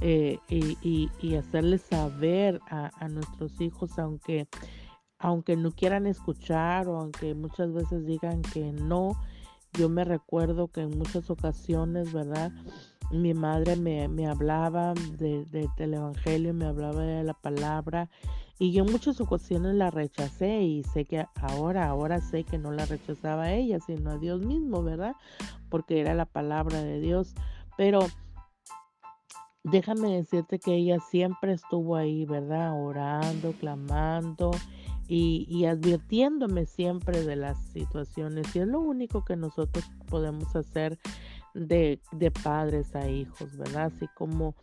Eh, 0.00 0.38
y, 0.48 1.36
hacerle 1.36 1.78
saber 1.78 2.60
a, 2.68 2.90
a, 2.98 3.08
nuestros 3.08 3.60
hijos, 3.60 3.98
aunque, 3.98 4.48
aunque 5.18 5.56
no 5.56 5.70
quieran 5.70 6.06
escuchar 6.06 6.88
o 6.88 6.98
aunque 6.98 7.34
muchas 7.34 7.72
veces 7.72 8.04
digan 8.06 8.42
que 8.42 8.72
no, 8.72 9.12
yo 9.74 9.88
me 9.88 10.04
recuerdo 10.04 10.68
que 10.68 10.80
en 10.82 10.98
muchas 10.98 11.30
ocasiones, 11.30 12.12
¿verdad? 12.12 12.52
Mi 13.12 13.34
madre 13.34 13.76
me, 13.76 14.26
hablaba 14.26 14.94
de, 15.18 15.44
del 15.76 15.94
Evangelio, 15.94 16.54
me 16.54 16.66
hablaba 16.66 17.02
de 17.02 17.22
la 17.22 17.34
palabra 17.34 18.08
y 18.62 18.70
yo 18.70 18.84
en 18.84 18.92
muchas 18.92 19.20
ocasiones 19.20 19.74
la 19.74 19.90
rechacé 19.90 20.62
y 20.62 20.84
sé 20.84 21.04
que 21.04 21.26
ahora, 21.34 21.88
ahora 21.88 22.20
sé 22.20 22.44
que 22.44 22.58
no 22.58 22.70
la 22.70 22.86
rechazaba 22.86 23.44
a 23.44 23.52
ella, 23.54 23.80
sino 23.80 24.12
a 24.12 24.18
Dios 24.18 24.40
mismo, 24.40 24.84
¿verdad? 24.84 25.16
Porque 25.68 26.00
era 26.00 26.14
la 26.14 26.26
palabra 26.26 26.80
de 26.80 27.00
Dios. 27.00 27.34
Pero 27.76 28.06
déjame 29.64 30.14
decirte 30.14 30.60
que 30.60 30.76
ella 30.76 30.98
siempre 31.00 31.54
estuvo 31.54 31.96
ahí, 31.96 32.24
¿verdad? 32.24 32.72
Orando, 32.80 33.52
clamando 33.58 34.52
y, 35.08 35.44
y 35.48 35.66
advirtiéndome 35.66 36.66
siempre 36.66 37.24
de 37.24 37.34
las 37.34 37.58
situaciones. 37.72 38.54
Y 38.54 38.60
es 38.60 38.68
lo 38.68 38.78
único 38.78 39.24
que 39.24 39.34
nosotros 39.34 39.90
podemos 40.08 40.54
hacer 40.54 41.00
de, 41.54 42.00
padres 42.42 42.94
a 42.94 43.08
hijos, 43.08 43.56
¿verdad? 43.56 43.92
Así 43.94 44.08
como 44.14 44.54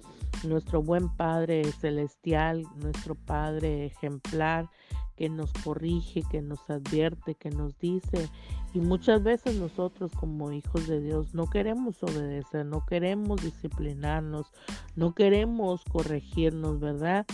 nuestro 0.43 0.81
buen 0.81 1.09
Padre 1.15 1.63
celestial, 1.79 2.63
nuestro 2.77 3.15
Padre 3.15 3.85
ejemplar, 3.85 4.69
que 5.15 5.27
nos 5.27 5.51
corrige, 5.51 6.23
que 6.31 6.41
nos 6.41 6.69
advierte, 6.69 7.35
que 7.35 7.49
nos 7.49 7.77
dice. 7.77 8.29
Y 8.73 8.79
muchas 8.79 9.21
veces 9.21 9.55
nosotros 9.55 10.13
como 10.13 10.51
hijos 10.51 10.87
de 10.87 11.01
Dios 11.01 11.33
no 11.33 11.49
queremos 11.49 12.01
obedecer, 12.03 12.65
no 12.65 12.85
queremos 12.85 13.41
disciplinarnos, 13.41 14.47
no 14.95 15.13
queremos 15.13 15.83
corregirnos, 15.85 16.79
¿verdad? 16.79 17.25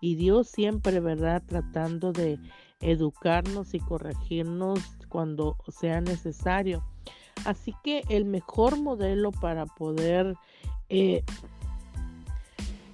Y 0.00 0.14
Dios 0.14 0.48
siempre, 0.48 1.00
¿verdad? 1.00 1.42
Tratando 1.46 2.12
de 2.12 2.38
educarnos 2.80 3.74
y 3.74 3.80
corregirnos 3.80 4.80
cuando 5.08 5.56
sea 5.68 6.00
necesario. 6.00 6.82
Así 7.44 7.74
que 7.82 8.02
el 8.08 8.24
mejor 8.24 8.78
modelo 8.80 9.30
para 9.32 9.66
poder, 9.66 10.36
eh, 10.88 11.22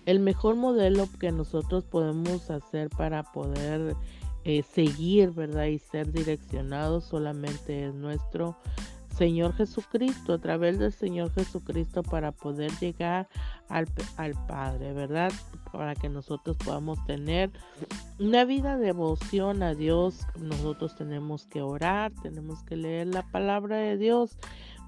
el 0.07 0.21
mejor 0.21 0.57
modelo 0.57 1.09
que 1.19 1.31
nosotros 1.33 1.85
podemos 1.85 2.51
hacer 2.51 2.91
para 2.91 3.23
poder 3.23 3.97
eh, 4.45 4.63
seguir, 4.63 5.31
¿verdad? 5.31 5.67
Y 5.67 5.79
ser 5.79 6.13
direccionados 6.13 7.05
solamente 7.05 7.87
es 7.87 7.95
nuestro 7.95 8.57
Señor 9.17 9.55
Jesucristo, 9.55 10.35
a 10.35 10.39
través 10.39 10.79
del 10.79 10.93
Señor 10.93 11.33
Jesucristo 11.33 12.03
para 12.03 12.33
poder 12.33 12.71
llegar 12.81 13.29
al, 13.69 13.87
al, 14.17 14.33
Padre, 14.47 14.93
¿verdad? 14.93 15.33
Para 15.73 15.95
que 15.95 16.09
nosotros 16.09 16.57
podamos 16.57 17.05
tener 17.05 17.51
una 18.19 18.45
vida 18.45 18.77
de 18.77 18.87
devoción 18.87 19.63
a 19.63 19.75
Dios. 19.75 20.27
Nosotros 20.39 20.97
tenemos 20.97 21.47
que 21.47 21.61
orar, 21.63 22.13
tenemos 22.23 22.63
que 22.65 22.77
leer 22.77 23.09
la 23.09 23.23
palabra 23.31 23.77
de 23.77 23.97
Dios. 23.97 24.39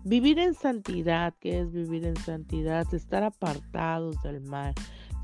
Vivir 0.05 0.39
en 0.39 0.55
santidad, 0.55 1.35
¿qué 1.39 1.61
es 1.61 1.73
vivir 1.73 2.05
en 2.05 2.17
santidad? 2.17 2.93
Estar 2.93 3.23
apartados 3.23 4.21
del 4.23 4.41
mal, 4.41 4.75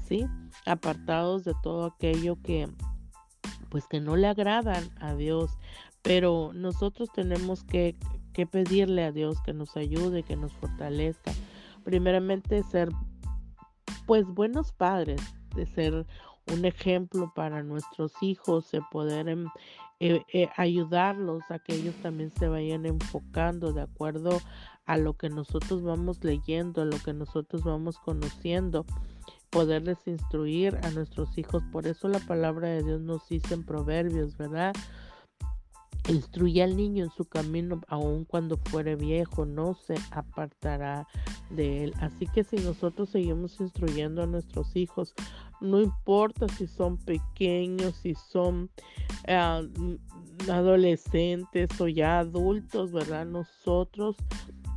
¿sí? 0.07 0.27
Apartados 0.67 1.45
de 1.45 1.55
todo 1.63 1.87
aquello 1.87 2.37
que, 2.43 2.69
pues 3.71 3.87
que 3.89 4.01
no 4.01 4.17
le 4.17 4.29
agradan 4.29 4.85
a 5.01 5.15
Dios. 5.15 5.59
Pero 6.03 6.53
nosotros 6.55 7.11
tenemos 7.13 7.65
que 7.65 7.97
que 8.39 8.47
pedirle 8.47 9.03
a 9.03 9.11
Dios 9.11 9.43
que 9.43 9.53
nos 9.53 9.77
ayude, 9.77 10.23
que 10.23 10.37
nos 10.37 10.53
fortalezca. 10.53 11.33
Primeramente 11.83 12.63
ser 12.63 12.89
pues 14.07 14.27
buenos 14.29 14.71
padres, 14.71 15.21
de 15.57 15.67
ser 15.67 16.07
un 16.47 16.65
ejemplo 16.65 17.33
para 17.35 17.65
nuestros 17.65 18.13
hijos, 18.21 18.71
de 18.71 18.81
poder 18.93 19.29
em, 19.29 19.49
eh, 19.99 20.23
eh, 20.33 20.49
ayudarlos 20.57 21.43
a 21.51 21.59
que 21.59 21.75
ellos 21.75 21.97
también 21.97 22.31
se 22.39 22.47
vayan 22.47 22.87
enfocando 22.87 23.73
de 23.73 23.83
acuerdo 23.83 24.41
a 24.87 24.97
lo 24.99 25.15
que 25.15 25.31
nosotros 25.31 25.83
vamos 25.83 26.23
leyendo, 26.23 26.83
a 26.83 26.85
lo 26.85 26.99
que 27.01 27.15
nosotros 27.15 27.65
vamos 27.65 27.99
conociendo, 27.99 28.87
poderles 29.51 29.99
instruir 30.07 30.79
a 30.85 30.93
nuestros 30.93 31.37
hijos. 31.39 31.65
Por 31.73 31.89
eso 31.89 32.07
la 32.07 32.21
palabra 32.21 32.69
de 32.69 32.85
Dios 32.85 33.01
nos 33.01 33.29
dice 33.29 33.55
en 33.55 33.65
Proverbios, 33.65 34.37
¿verdad? 34.37 34.75
Instruye 36.09 36.63
al 36.63 36.77
niño 36.77 37.05
en 37.05 37.11
su 37.11 37.27
camino, 37.27 37.83
aun 37.89 38.25
cuando 38.25 38.57
fuere 38.57 38.97
viejo, 38.97 39.45
no 39.45 39.75
se 39.75 39.95
apartará 40.11 41.07
de 41.51 41.85
él. 41.85 41.95
Así 42.01 42.27
que 42.27 42.45
si 42.45 42.57
nosotros 42.57 43.11
seguimos 43.11 43.61
instruyendo 43.61 44.23
a 44.23 44.27
nuestros 44.27 44.75
hijos, 44.75 45.15
no 45.61 45.81
importa 45.83 46.49
si 46.49 46.67
son 46.67 46.97
pequeños, 46.97 47.95
si 47.97 48.15
son 48.15 48.71
ah, 49.27 49.63
adolescentes 50.51 51.79
o 51.81 51.89
ya 51.89 52.21
adultos, 52.21 52.91
¿verdad? 52.93 53.27
Nosotros 53.27 54.17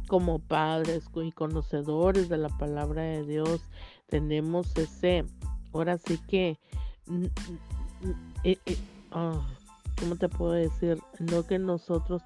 como 0.07 0.39
padres 0.39 1.05
y 1.15 1.31
conocedores 1.31 2.27
de 2.27 2.37
la 2.37 2.49
palabra 2.49 3.03
de 3.03 3.25
Dios 3.25 3.61
tenemos 4.07 4.75
ese, 4.77 5.23
ahora 5.71 5.97
sí 5.97 6.19
que... 6.27 6.59
Eh, 8.43 8.57
eh, 8.65 8.77
ah, 9.11 9.47
¿cómo 10.01 10.15
te 10.15 10.29
puedo 10.29 10.53
decir? 10.53 10.97
No 11.19 11.45
que 11.45 11.59
nosotros, 11.59 12.23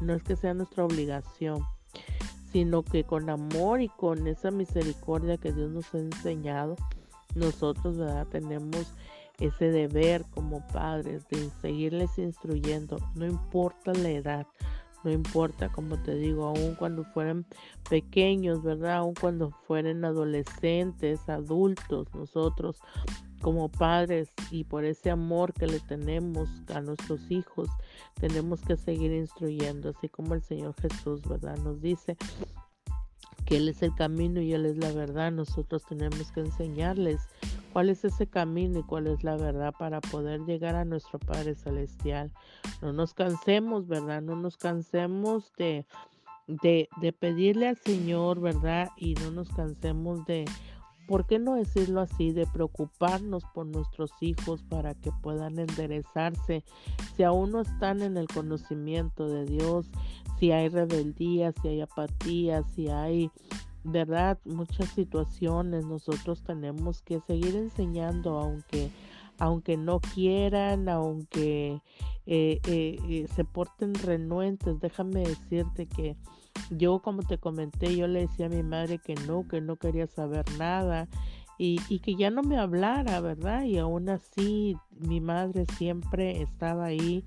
no 0.00 0.14
es 0.14 0.22
que 0.22 0.36
sea 0.36 0.54
nuestra 0.54 0.84
obligación, 0.84 1.64
sino 2.52 2.84
que 2.84 3.02
con 3.02 3.28
amor 3.28 3.82
y 3.82 3.88
con 3.88 4.28
esa 4.28 4.52
misericordia 4.52 5.36
que 5.36 5.52
Dios 5.52 5.70
nos 5.70 5.92
ha 5.94 5.98
enseñado, 5.98 6.76
nosotros, 7.34 7.98
¿verdad? 7.98 8.28
Tenemos 8.28 8.94
ese 9.40 9.70
deber 9.70 10.24
como 10.30 10.64
padres 10.68 11.28
de 11.28 11.50
seguirles 11.60 12.16
instruyendo, 12.18 12.98
no 13.16 13.26
importa 13.26 13.92
la 13.94 14.10
edad, 14.10 14.46
no 15.02 15.10
importa, 15.10 15.70
como 15.70 16.00
te 16.00 16.14
digo, 16.14 16.46
aun 16.46 16.76
cuando 16.76 17.02
fueran 17.02 17.44
pequeños, 17.90 18.62
¿verdad? 18.62 18.98
Aun 18.98 19.14
cuando 19.14 19.50
fueran 19.66 20.04
adolescentes, 20.04 21.28
adultos, 21.28 22.06
nosotros 22.14 22.78
como 23.42 23.68
padres 23.68 24.32
y 24.50 24.64
por 24.64 24.84
ese 24.84 25.10
amor 25.10 25.52
que 25.52 25.66
le 25.66 25.80
tenemos 25.80 26.48
a 26.74 26.80
nuestros 26.80 27.30
hijos, 27.30 27.68
tenemos 28.20 28.62
que 28.62 28.76
seguir 28.76 29.12
instruyendo, 29.12 29.90
así 29.90 30.08
como 30.08 30.34
el 30.34 30.42
Señor 30.42 30.74
Jesús, 30.80 31.20
¿verdad? 31.28 31.58
Nos 31.58 31.82
dice 31.82 32.16
que 33.44 33.56
Él 33.56 33.68
es 33.68 33.82
el 33.82 33.94
camino 33.94 34.40
y 34.40 34.54
Él 34.54 34.64
es 34.64 34.76
la 34.78 34.92
verdad. 34.92 35.32
Nosotros 35.32 35.84
tenemos 35.84 36.30
que 36.32 36.40
enseñarles 36.40 37.20
cuál 37.72 37.90
es 37.90 38.04
ese 38.04 38.26
camino 38.26 38.78
y 38.78 38.82
cuál 38.84 39.08
es 39.08 39.24
la 39.24 39.36
verdad 39.36 39.74
para 39.78 40.00
poder 40.00 40.40
llegar 40.42 40.76
a 40.76 40.84
nuestro 40.84 41.18
Padre 41.18 41.54
Celestial. 41.54 42.30
No 42.80 42.92
nos 42.92 43.12
cansemos, 43.12 43.88
¿verdad? 43.88 44.22
No 44.22 44.36
nos 44.36 44.56
cansemos 44.56 45.52
de, 45.58 45.84
de, 46.46 46.88
de 47.00 47.12
pedirle 47.12 47.68
al 47.68 47.78
Señor, 47.78 48.40
¿verdad? 48.40 48.90
Y 48.96 49.14
no 49.14 49.32
nos 49.32 49.48
cansemos 49.50 50.24
de, 50.26 50.44
¿por 51.06 51.26
qué 51.26 51.38
no 51.38 51.54
decirlo 51.54 52.00
así? 52.00 52.32
De 52.32 52.46
preocuparnos 52.46 53.44
por 53.54 53.66
nuestros 53.66 54.10
hijos 54.20 54.62
para 54.62 54.94
que 54.94 55.10
puedan 55.22 55.58
enderezarse. 55.58 56.64
Si 57.16 57.22
aún 57.22 57.52
no 57.52 57.60
están 57.60 58.02
en 58.02 58.16
el 58.16 58.28
conocimiento 58.28 59.28
de 59.28 59.44
Dios, 59.44 59.86
si 60.38 60.52
hay 60.52 60.68
rebeldía, 60.68 61.52
si 61.60 61.68
hay 61.68 61.80
apatía, 61.80 62.62
si 62.74 62.88
hay 62.88 63.30
verdad, 63.84 64.38
muchas 64.44 64.88
situaciones 64.90 65.84
nosotros 65.84 66.42
tenemos 66.42 67.02
que 67.02 67.20
seguir 67.26 67.56
enseñando 67.56 68.38
aunque 68.38 68.90
aunque 69.38 69.76
no 69.76 69.98
quieran, 69.98 70.88
aunque 70.88 71.80
eh, 72.26 72.60
eh, 72.64 72.98
eh, 73.08 73.26
se 73.34 73.44
porten 73.44 73.94
renuentes, 73.94 74.78
déjame 74.78 75.20
decirte 75.20 75.86
que 75.86 76.16
yo 76.70 77.00
como 77.00 77.22
te 77.22 77.38
comenté, 77.38 77.96
yo 77.96 78.06
le 78.06 78.20
decía 78.20 78.46
a 78.46 78.50
mi 78.50 78.62
madre 78.62 78.98
que 78.98 79.14
no, 79.14 79.46
que 79.48 79.60
no 79.60 79.76
quería 79.76 80.06
saber 80.06 80.44
nada 80.58 81.08
y, 81.58 81.80
y, 81.88 82.00
que 82.00 82.16
ya 82.16 82.30
no 82.30 82.42
me 82.42 82.58
hablara, 82.58 83.20
¿verdad? 83.20 83.64
Y 83.64 83.78
aún 83.78 84.08
así 84.08 84.76
mi 84.98 85.20
madre 85.20 85.66
siempre 85.76 86.42
estaba 86.42 86.86
ahí, 86.86 87.24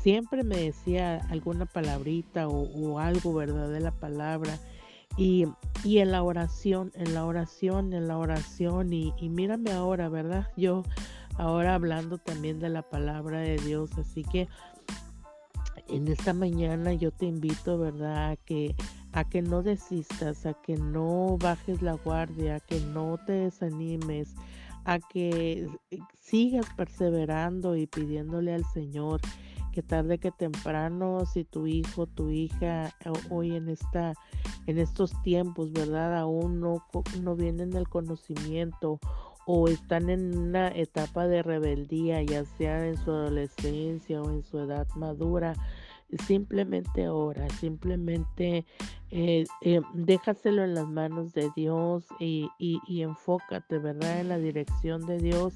siempre 0.00 0.42
me 0.42 0.56
decía 0.56 1.18
alguna 1.30 1.66
palabrita 1.66 2.48
o, 2.48 2.98
algo, 2.98 3.34
¿verdad? 3.34 3.70
De 3.70 3.80
la 3.80 3.92
palabra. 3.92 4.58
Y, 5.16 5.46
y, 5.84 5.98
en 5.98 6.10
la 6.10 6.22
oración, 6.22 6.90
en 6.94 7.14
la 7.14 7.24
oración, 7.26 7.92
en 7.92 8.08
la 8.08 8.18
oración, 8.18 8.92
y, 8.92 9.14
y 9.18 9.28
mírame 9.28 9.70
ahora, 9.72 10.08
¿verdad? 10.08 10.48
Yo 10.56 10.82
ahora 11.38 11.74
hablando 11.74 12.18
también 12.18 12.58
de 12.58 12.70
la 12.70 12.82
palabra 12.82 13.40
de 13.40 13.56
Dios, 13.58 13.96
así 13.98 14.24
que 14.24 14.48
en 15.88 16.08
esta 16.08 16.32
mañana 16.32 16.92
yo 16.92 17.10
te 17.10 17.26
invito, 17.26 17.78
¿verdad? 17.78 18.30
A 18.30 18.36
que, 18.36 18.74
a 19.12 19.24
que 19.24 19.42
no 19.42 19.62
desistas, 19.62 20.46
a 20.46 20.54
que 20.54 20.76
no 20.76 21.36
bajes 21.38 21.82
la 21.82 21.94
guardia, 21.94 22.56
a 22.56 22.60
que 22.60 22.80
no 22.80 23.18
te 23.26 23.32
desanimes, 23.32 24.34
a 24.84 24.98
que 24.98 25.68
sigas 26.20 26.66
perseverando 26.76 27.76
y 27.76 27.86
pidiéndole 27.86 28.54
al 28.54 28.64
Señor 28.64 29.20
que 29.76 29.82
tarde 29.82 30.16
que 30.16 30.30
temprano, 30.30 31.26
si 31.26 31.44
tu 31.44 31.66
hijo, 31.66 32.06
tu 32.06 32.30
hija 32.30 32.94
hoy 33.28 33.56
en 33.56 33.68
esta, 33.68 34.14
en 34.66 34.78
estos 34.78 35.12
tiempos, 35.22 35.70
¿verdad? 35.70 36.16
Aún 36.16 36.60
no, 36.60 36.82
no 37.20 37.36
vienen 37.36 37.74
el 37.74 37.86
conocimiento 37.86 38.98
o 39.46 39.68
están 39.68 40.10
en 40.10 40.36
una 40.36 40.68
etapa 40.68 41.26
de 41.28 41.42
rebeldía, 41.42 42.20
ya 42.22 42.44
sea 42.44 42.86
en 42.86 42.96
su 42.96 43.12
adolescencia 43.12 44.20
o 44.20 44.30
en 44.30 44.42
su 44.42 44.58
edad 44.58 44.88
madura, 44.96 45.54
simplemente 46.26 47.08
ora, 47.08 47.48
simplemente 47.50 48.66
eh, 49.10 49.44
eh, 49.62 49.80
déjaselo 49.94 50.64
en 50.64 50.74
las 50.74 50.88
manos 50.88 51.32
de 51.32 51.50
Dios 51.54 52.04
y, 52.18 52.50
enfócate, 52.88 53.78
¿verdad? 53.78 54.20
En 54.20 54.28
la 54.28 54.38
dirección 54.38 55.06
de 55.06 55.18
Dios 55.18 55.54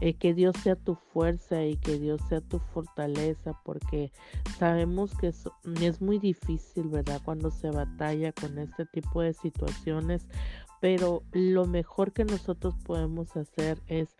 eh, 0.00 0.14
que 0.14 0.34
Dios 0.34 0.56
sea 0.62 0.76
tu 0.76 0.94
fuerza 0.94 1.64
y 1.64 1.76
que 1.76 1.98
Dios 1.98 2.20
sea 2.28 2.40
tu 2.40 2.58
fortaleza, 2.58 3.52
porque 3.64 4.12
sabemos 4.58 5.12
que 5.16 5.28
es, 5.28 5.48
es 5.80 6.00
muy 6.00 6.18
difícil, 6.18 6.88
¿verdad? 6.88 7.20
Cuando 7.24 7.50
se 7.50 7.70
batalla 7.70 8.32
con 8.32 8.58
este 8.58 8.86
tipo 8.86 9.22
de 9.22 9.32
situaciones, 9.32 10.26
pero 10.80 11.22
lo 11.32 11.66
mejor 11.66 12.12
que 12.12 12.24
nosotros 12.24 12.74
podemos 12.84 13.36
hacer 13.36 13.80
es 13.86 14.16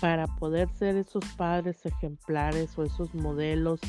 para 0.00 0.26
poder 0.26 0.68
ser 0.70 0.96
esos 0.96 1.24
padres 1.36 1.84
ejemplares 1.84 2.78
o 2.78 2.84
esos 2.84 3.14
modelos 3.14 3.80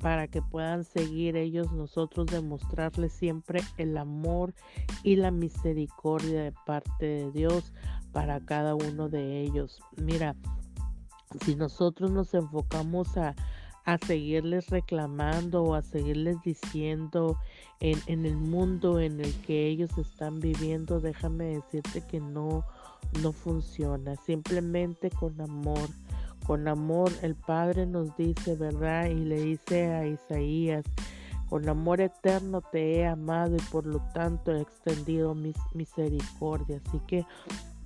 para 0.00 0.28
que 0.28 0.40
puedan 0.40 0.84
seguir 0.84 1.36
ellos, 1.36 1.72
nosotros 1.72 2.26
demostrarles 2.26 3.12
siempre 3.12 3.60
el 3.76 3.96
amor 3.96 4.54
y 5.02 5.16
la 5.16 5.32
misericordia 5.32 6.44
de 6.44 6.52
parte 6.64 7.06
de 7.06 7.32
Dios 7.32 7.72
para 8.12 8.38
cada 8.40 8.76
uno 8.76 9.08
de 9.08 9.40
ellos. 9.40 9.80
Mira, 9.96 10.36
si 11.44 11.56
nosotros 11.56 12.12
nos 12.12 12.32
enfocamos 12.34 13.16
a, 13.16 13.34
a 13.84 13.98
seguirles 13.98 14.70
reclamando 14.70 15.62
o 15.62 15.74
a 15.74 15.82
seguirles 15.82 16.36
diciendo 16.42 17.38
en, 17.80 17.98
en, 18.06 18.24
el 18.24 18.36
mundo 18.36 18.98
en 18.98 19.20
el 19.20 19.32
que 19.42 19.66
ellos 19.66 19.90
están 19.98 20.40
viviendo, 20.40 21.00
déjame 21.00 21.44
decirte 21.44 22.00
que 22.06 22.20
no, 22.20 22.64
no 23.22 23.32
funciona. 23.32 24.16
Simplemente 24.16 25.10
con 25.10 25.38
amor, 25.40 25.88
con 26.46 26.66
amor 26.68 27.12
el 27.22 27.34
Padre 27.34 27.86
nos 27.86 28.16
dice, 28.16 28.56
¿verdad? 28.56 29.06
Y 29.06 29.16
le 29.16 29.40
dice 29.40 29.92
a 29.92 30.06
Isaías, 30.06 30.84
con 31.48 31.68
amor 31.68 32.00
eterno 32.00 32.62
te 32.62 32.96
he 32.96 33.06
amado 33.06 33.56
y 33.56 33.62
por 33.70 33.86
lo 33.86 34.00
tanto 34.14 34.52
he 34.52 34.60
extendido 34.60 35.34
mis 35.34 35.56
misericordia. 35.74 36.80
Así 36.86 37.00
que 37.06 37.26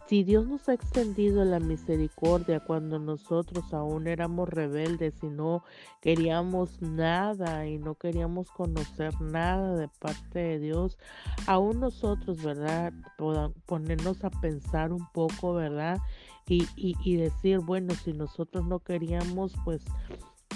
si 0.09 0.25
Dios 0.25 0.47
nos 0.47 0.67
ha 0.71 0.73
extendido 0.73 1.45
la 1.45 1.61
misericordia 1.61 2.61
cuando 2.61 2.99
nosotros 2.99 3.75
aún 3.75 4.07
éramos 4.07 4.49
rebeldes 4.49 5.13
y 5.23 5.27
no 5.27 5.63
queríamos 6.01 6.81
nada 6.81 7.67
y 7.67 7.77
no 7.77 7.95
queríamos 7.95 8.51
conocer 8.51 9.21
nada 9.21 9.77
de 9.77 9.89
parte 9.89 10.39
de 10.39 10.59
Dios, 10.61 10.97
aún 11.47 11.81
nosotros, 11.81 12.43
¿verdad? 12.43 12.95
Podamos 13.19 13.57
ponernos 13.67 14.25
a 14.25 14.31
pensar 14.31 14.95
un 14.95 15.07
poco, 15.13 15.53
¿verdad? 15.53 15.99
Y, 16.47 16.67
y, 16.75 16.97
y 17.05 17.17
decir, 17.17 17.59
bueno, 17.59 17.93
si 17.95 18.15
nosotros 18.15 18.65
no 18.65 18.79
queríamos, 18.79 19.53
pues 19.67 19.85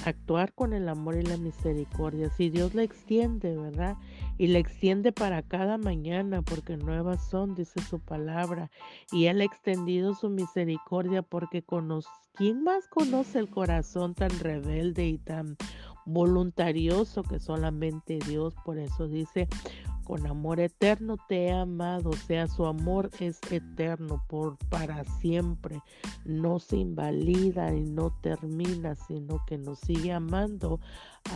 actuar 0.04 0.52
con 0.52 0.72
el 0.72 0.88
amor 0.88 1.16
y 1.16 1.22
la 1.22 1.36
misericordia. 1.36 2.30
Si 2.30 2.50
Dios 2.50 2.74
la 2.74 2.82
extiende, 2.82 3.56
¿verdad? 3.56 3.96
Y 4.38 4.48
la 4.48 4.58
extiende 4.58 5.12
para 5.12 5.42
cada 5.42 5.78
mañana, 5.78 6.42
porque 6.42 6.76
nuevas 6.76 7.28
son, 7.28 7.54
dice 7.54 7.80
su 7.80 8.00
palabra. 8.00 8.70
Y 9.10 9.26
Él 9.26 9.40
ha 9.40 9.44
extendido 9.44 10.14
su 10.14 10.28
misericordia 10.28 11.22
porque 11.22 11.62
conoce, 11.62 12.08
¿quién 12.34 12.62
más 12.62 12.88
conoce 12.88 13.38
el 13.38 13.48
corazón 13.48 14.14
tan 14.14 14.30
rebelde 14.40 15.06
y 15.06 15.18
tan 15.18 15.56
voluntarioso 16.04 17.22
que 17.22 17.38
solamente 17.38 18.18
Dios? 18.26 18.54
Por 18.64 18.78
eso 18.78 19.08
dice, 19.08 19.48
con 20.12 20.26
amor 20.26 20.60
eterno 20.60 21.16
te 21.26 21.46
he 21.46 21.52
amado, 21.52 22.10
o 22.10 22.16
sea, 22.16 22.46
su 22.46 22.66
amor 22.66 23.08
es 23.18 23.40
eterno 23.50 24.22
por 24.28 24.58
para 24.68 25.04
siempre, 25.22 25.80
no 26.26 26.58
se 26.58 26.76
invalida 26.76 27.74
y 27.74 27.80
no 27.80 28.10
termina, 28.20 28.94
sino 28.94 29.42
que 29.46 29.56
nos 29.56 29.78
sigue 29.78 30.12
amando 30.12 30.80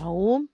aún 0.03 0.51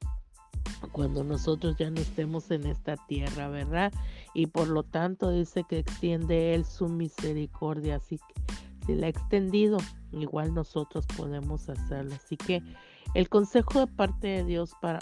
cuando 0.92 1.24
nosotros 1.24 1.74
ya 1.76 1.90
no 1.90 2.00
estemos 2.00 2.48
en 2.52 2.64
esta 2.68 2.94
tierra, 3.08 3.48
¿verdad? 3.48 3.92
Y 4.34 4.46
por 4.46 4.68
lo 4.68 4.84
tanto 4.84 5.32
dice 5.32 5.64
que 5.68 5.80
extiende 5.80 6.54
Él 6.54 6.64
su 6.64 6.88
misericordia, 6.88 7.96
así 7.96 8.18
que 8.18 8.54
si 8.86 8.94
la 8.94 9.06
ha 9.06 9.10
extendido, 9.10 9.78
igual 10.12 10.54
nosotros 10.54 11.08
podemos 11.16 11.68
hacerlo. 11.68 12.14
Así 12.14 12.36
que 12.36 12.62
el 13.14 13.28
consejo 13.28 13.80
de 13.80 13.88
parte 13.88 14.28
de 14.28 14.44
Dios 14.44 14.74
para 14.80 15.00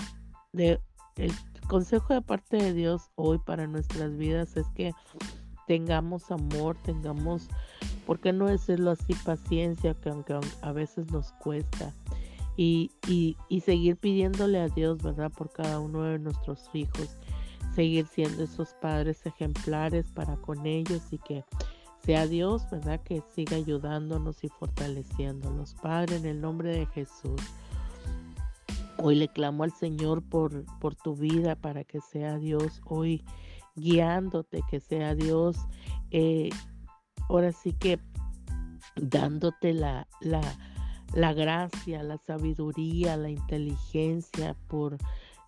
de 0.55 0.81
el 1.17 1.33
consejo 1.71 2.15
de 2.15 2.21
parte 2.21 2.57
de 2.57 2.75
Dios 2.75 3.11
hoy 3.15 3.39
para 3.39 3.69
nuestras 3.69 4.17
vidas 4.17 4.57
es 4.57 4.67
que 4.75 4.93
tengamos 5.69 6.33
amor, 6.33 6.77
tengamos, 6.83 7.47
¿por 8.07 8.19
qué 8.19 8.33
no 8.33 8.47
decirlo 8.47 8.91
así? 8.91 9.15
Paciencia, 9.25 9.95
que 9.95 10.09
aunque 10.09 10.37
a 10.63 10.73
veces 10.73 11.13
nos 11.13 11.31
cuesta. 11.35 11.95
Y, 12.57 12.91
y, 13.07 13.37
y 13.49 13.61
seguir 13.61 13.97
pidiéndole 13.97 14.59
a 14.59 14.67
Dios, 14.67 15.01
¿verdad? 15.01 15.31
Por 15.31 15.53
cada 15.53 15.79
uno 15.79 16.03
de 16.03 16.19
nuestros 16.19 16.69
hijos. 16.75 17.17
Seguir 17.73 18.09
siendo 18.09 18.43
esos 18.43 18.75
padres 18.83 19.25
ejemplares 19.25 20.11
para 20.11 20.37
con 20.39 20.67
ellos 20.67 21.03
y 21.13 21.19
que 21.19 21.45
sea 22.05 22.27
Dios, 22.27 22.69
¿verdad? 22.69 23.01
Que 23.05 23.23
siga 23.33 23.57
ayudándonos 23.57 24.43
y 24.43 24.49
fortaleciéndonos. 24.49 25.77
Padre, 25.81 26.17
en 26.17 26.27
el 26.27 26.41
nombre 26.41 26.77
de 26.77 26.87
Jesús. 26.87 27.41
Hoy 29.03 29.15
le 29.15 29.29
clamo 29.29 29.65
al 29.65 29.73
Señor 29.73 30.23
por, 30.23 30.65
por 30.79 30.95
tu 30.95 31.17
vida 31.17 31.57
para 31.57 31.85
que 31.85 32.01
sea 32.01 32.37
Dios 32.37 32.83
hoy 32.85 33.25
guiándote, 33.75 34.61
que 34.71 34.81
sea 34.81 35.15
Dios 35.15 35.57
eh, 36.11 36.51
ahora 37.29 37.53
sí 37.53 37.73
que 37.73 37.99
dándote 38.97 39.73
la, 39.73 40.07
la, 40.21 40.43
la 41.15 41.33
gracia, 41.33 42.03
la 42.03 42.19
sabiduría, 42.19 43.17
la 43.17 43.31
inteligencia 43.31 44.55
por 44.69 44.99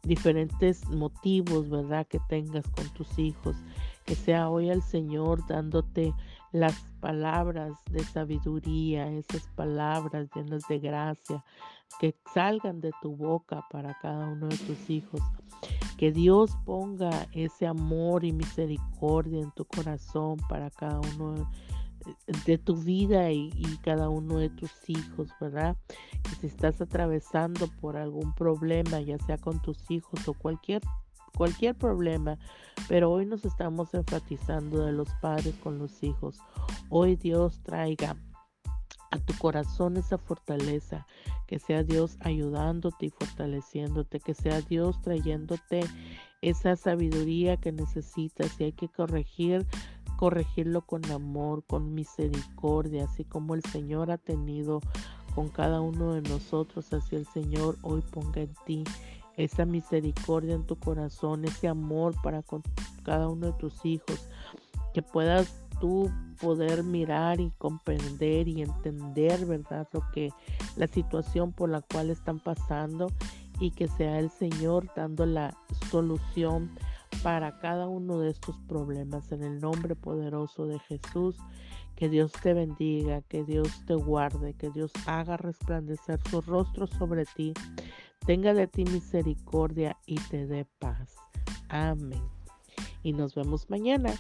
diferentes 0.03 0.88
motivos, 0.88 1.69
¿verdad? 1.69 2.07
Que 2.07 2.21
tengas 2.29 2.67
con 2.69 2.88
tus 2.91 3.19
hijos. 3.19 3.57
Que 4.05 4.15
sea 4.15 4.49
hoy 4.49 4.71
el 4.71 4.83
Señor 4.83 5.47
dándote 5.47 6.15
las 6.53 6.85
palabras 7.01 7.73
de 7.91 8.03
sabiduría, 8.05 9.09
esas 9.11 9.47
palabras 9.49 10.29
llenas 10.35 10.67
de 10.69 10.79
gracia, 10.79 11.45
que 12.01 12.15
salgan 12.35 12.81
de 12.81 12.91
tu 13.01 13.17
boca 13.17 13.65
para 13.71 13.95
cada 14.01 14.27
uno 14.27 14.49
de 14.49 14.57
tus 14.59 14.91
hijos. 14.91 15.21
Que 15.97 16.13
Dios 16.13 16.51
ponga 16.65 17.29
ese 17.33 17.67
amor 17.67 18.25
y 18.25 18.33
misericordia 18.33 19.41
en 19.41 19.53
tu 19.53 19.65
corazón 19.65 20.39
para 20.49 20.71
cada 20.71 21.01
uno 21.01 21.35
de 21.35 21.45
de 22.47 22.59
tu 22.59 22.77
vida 22.77 23.31
y, 23.31 23.51
cada 23.83 24.09
uno 24.09 24.39
de 24.39 24.51
tus 24.51 24.71
hijos, 24.89 25.31
¿verdad? 25.41 25.77
Que 26.23 26.31
si 26.37 26.47
estás 26.47 26.81
atravesando 26.81 27.69
por 27.81 27.97
algún 27.97 28.35
problema, 28.35 29.01
ya 29.01 29.19
sea 29.19 29.39
con 29.39 29.61
tus 29.61 29.91
hijos 29.91 30.27
o 30.29 30.35
cualquier 30.35 30.83
cualquier 31.35 31.75
problema, 31.75 32.37
pero 32.89 33.11
hoy 33.11 33.25
nos 33.25 33.47
estamos 33.47 33.95
enfatizando 33.95 34.85
de 34.85 34.93
los 34.93 35.09
padres 35.23 35.55
con 35.63 35.79
los 35.79 36.03
hijos. 36.03 36.39
Hoy 36.91 37.17
Dios 37.17 37.63
traiga 37.63 38.17
a 39.12 39.18
tu 39.18 39.35
corazón 39.38 39.96
esa 39.96 40.18
fortaleza, 40.18 41.07
que 41.46 41.59
sea 41.59 41.85
Dios 41.85 42.16
ayudándote 42.20 43.07
y 43.07 43.11
fortaleciéndote, 43.11 44.18
que 44.18 44.35
sea 44.35 44.61
Dios 44.62 45.01
trayéndote 45.03 45.85
esa 46.40 46.75
sabiduría 46.75 47.57
que 47.57 47.70
necesitas 47.70 48.61
y 48.61 48.64
hay 48.64 48.72
que 48.72 48.88
corregir 48.88 49.64
corregirlo 50.22 50.83
con 50.83 51.05
amor, 51.11 51.64
con 51.64 51.94
misericordia, 51.94 53.07
así 53.07 53.25
como 53.25 53.57
el 53.57 53.62
Señor 53.64 54.12
ha 54.12 54.18
tenido 54.18 54.81
con 55.35 55.48
cada 55.48 55.81
uno 55.81 56.14
de 56.14 56.22
nosotros, 56.22 56.92
así 56.92 57.16
el 57.16 57.27
Señor 57.27 57.77
hoy 57.83 58.03
ponga 58.03 58.42
en 58.42 58.55
ti 58.64 58.85
esa 59.37 59.64
misericordia 59.64 60.55
en 60.55 60.64
tu 60.64 60.77
corazón, 60.77 61.44
ese 61.44 61.66
amor 61.66 62.14
para 62.22 62.44
con 62.44 62.62
cada 63.03 63.29
uno 63.29 63.46
de 63.46 63.53
tus 63.55 63.85
hijos, 63.85 64.29
que 64.94 65.03
puedas 65.03 65.62
tú 65.83 66.12
poder 66.40 66.85
mirar 66.85 67.40
y 67.40 67.51
comprender 67.59 68.47
y 68.47 68.62
entender, 68.62 69.45
¿verdad? 69.47 69.88
Lo 69.90 70.09
que 70.12 70.31
la 70.77 70.87
situación 70.87 71.51
por 71.51 71.71
la 71.71 71.81
cual 71.81 72.09
están 72.11 72.38
pasando 72.38 73.09
y 73.59 73.73
que 73.73 73.88
sea 73.88 74.21
el 74.21 74.31
Señor 74.31 74.88
dando 74.95 75.27
la 75.27 75.59
solución 75.90 76.71
para 77.25 77.59
cada 77.59 77.88
uno 77.88 78.21
de 78.21 78.31
estos 78.31 78.57
problemas. 78.68 79.33
En 79.33 79.42
el 79.42 79.61
nombre 79.61 79.97
poderoso 79.97 80.66
de 80.66 80.79
Jesús, 80.79 81.37
que 81.97 82.09
Dios 82.09 82.31
te 82.31 82.55
bendiga, 82.55 83.21
que 83.23 83.42
Dios 83.42 83.85
te 83.85 83.95
guarde, 83.95 84.55
que 84.55 84.71
Dios 84.71 84.92
haga 85.07 85.37
resplandecer 85.37 86.21
su 86.31 86.42
rostro 86.42 86.87
sobre 86.87 87.25
ti, 87.25 87.55
tenga 88.25 88.55
de 88.55 88.68
ti 88.68 88.85
misericordia 88.85 89.97
y 90.07 90.14
te 90.31 90.47
dé 90.47 90.64
paz. 90.79 91.16
Amén. 91.68 92.23
Y 93.03 93.14
nos 93.14 93.35
vemos 93.35 93.68
mañana 93.68 94.14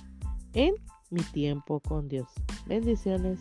en 0.54 0.74
mi 1.12 1.22
tiempo 1.22 1.80
con 1.80 2.08
Dios. 2.08 2.28
Bendiciones. 2.66 3.38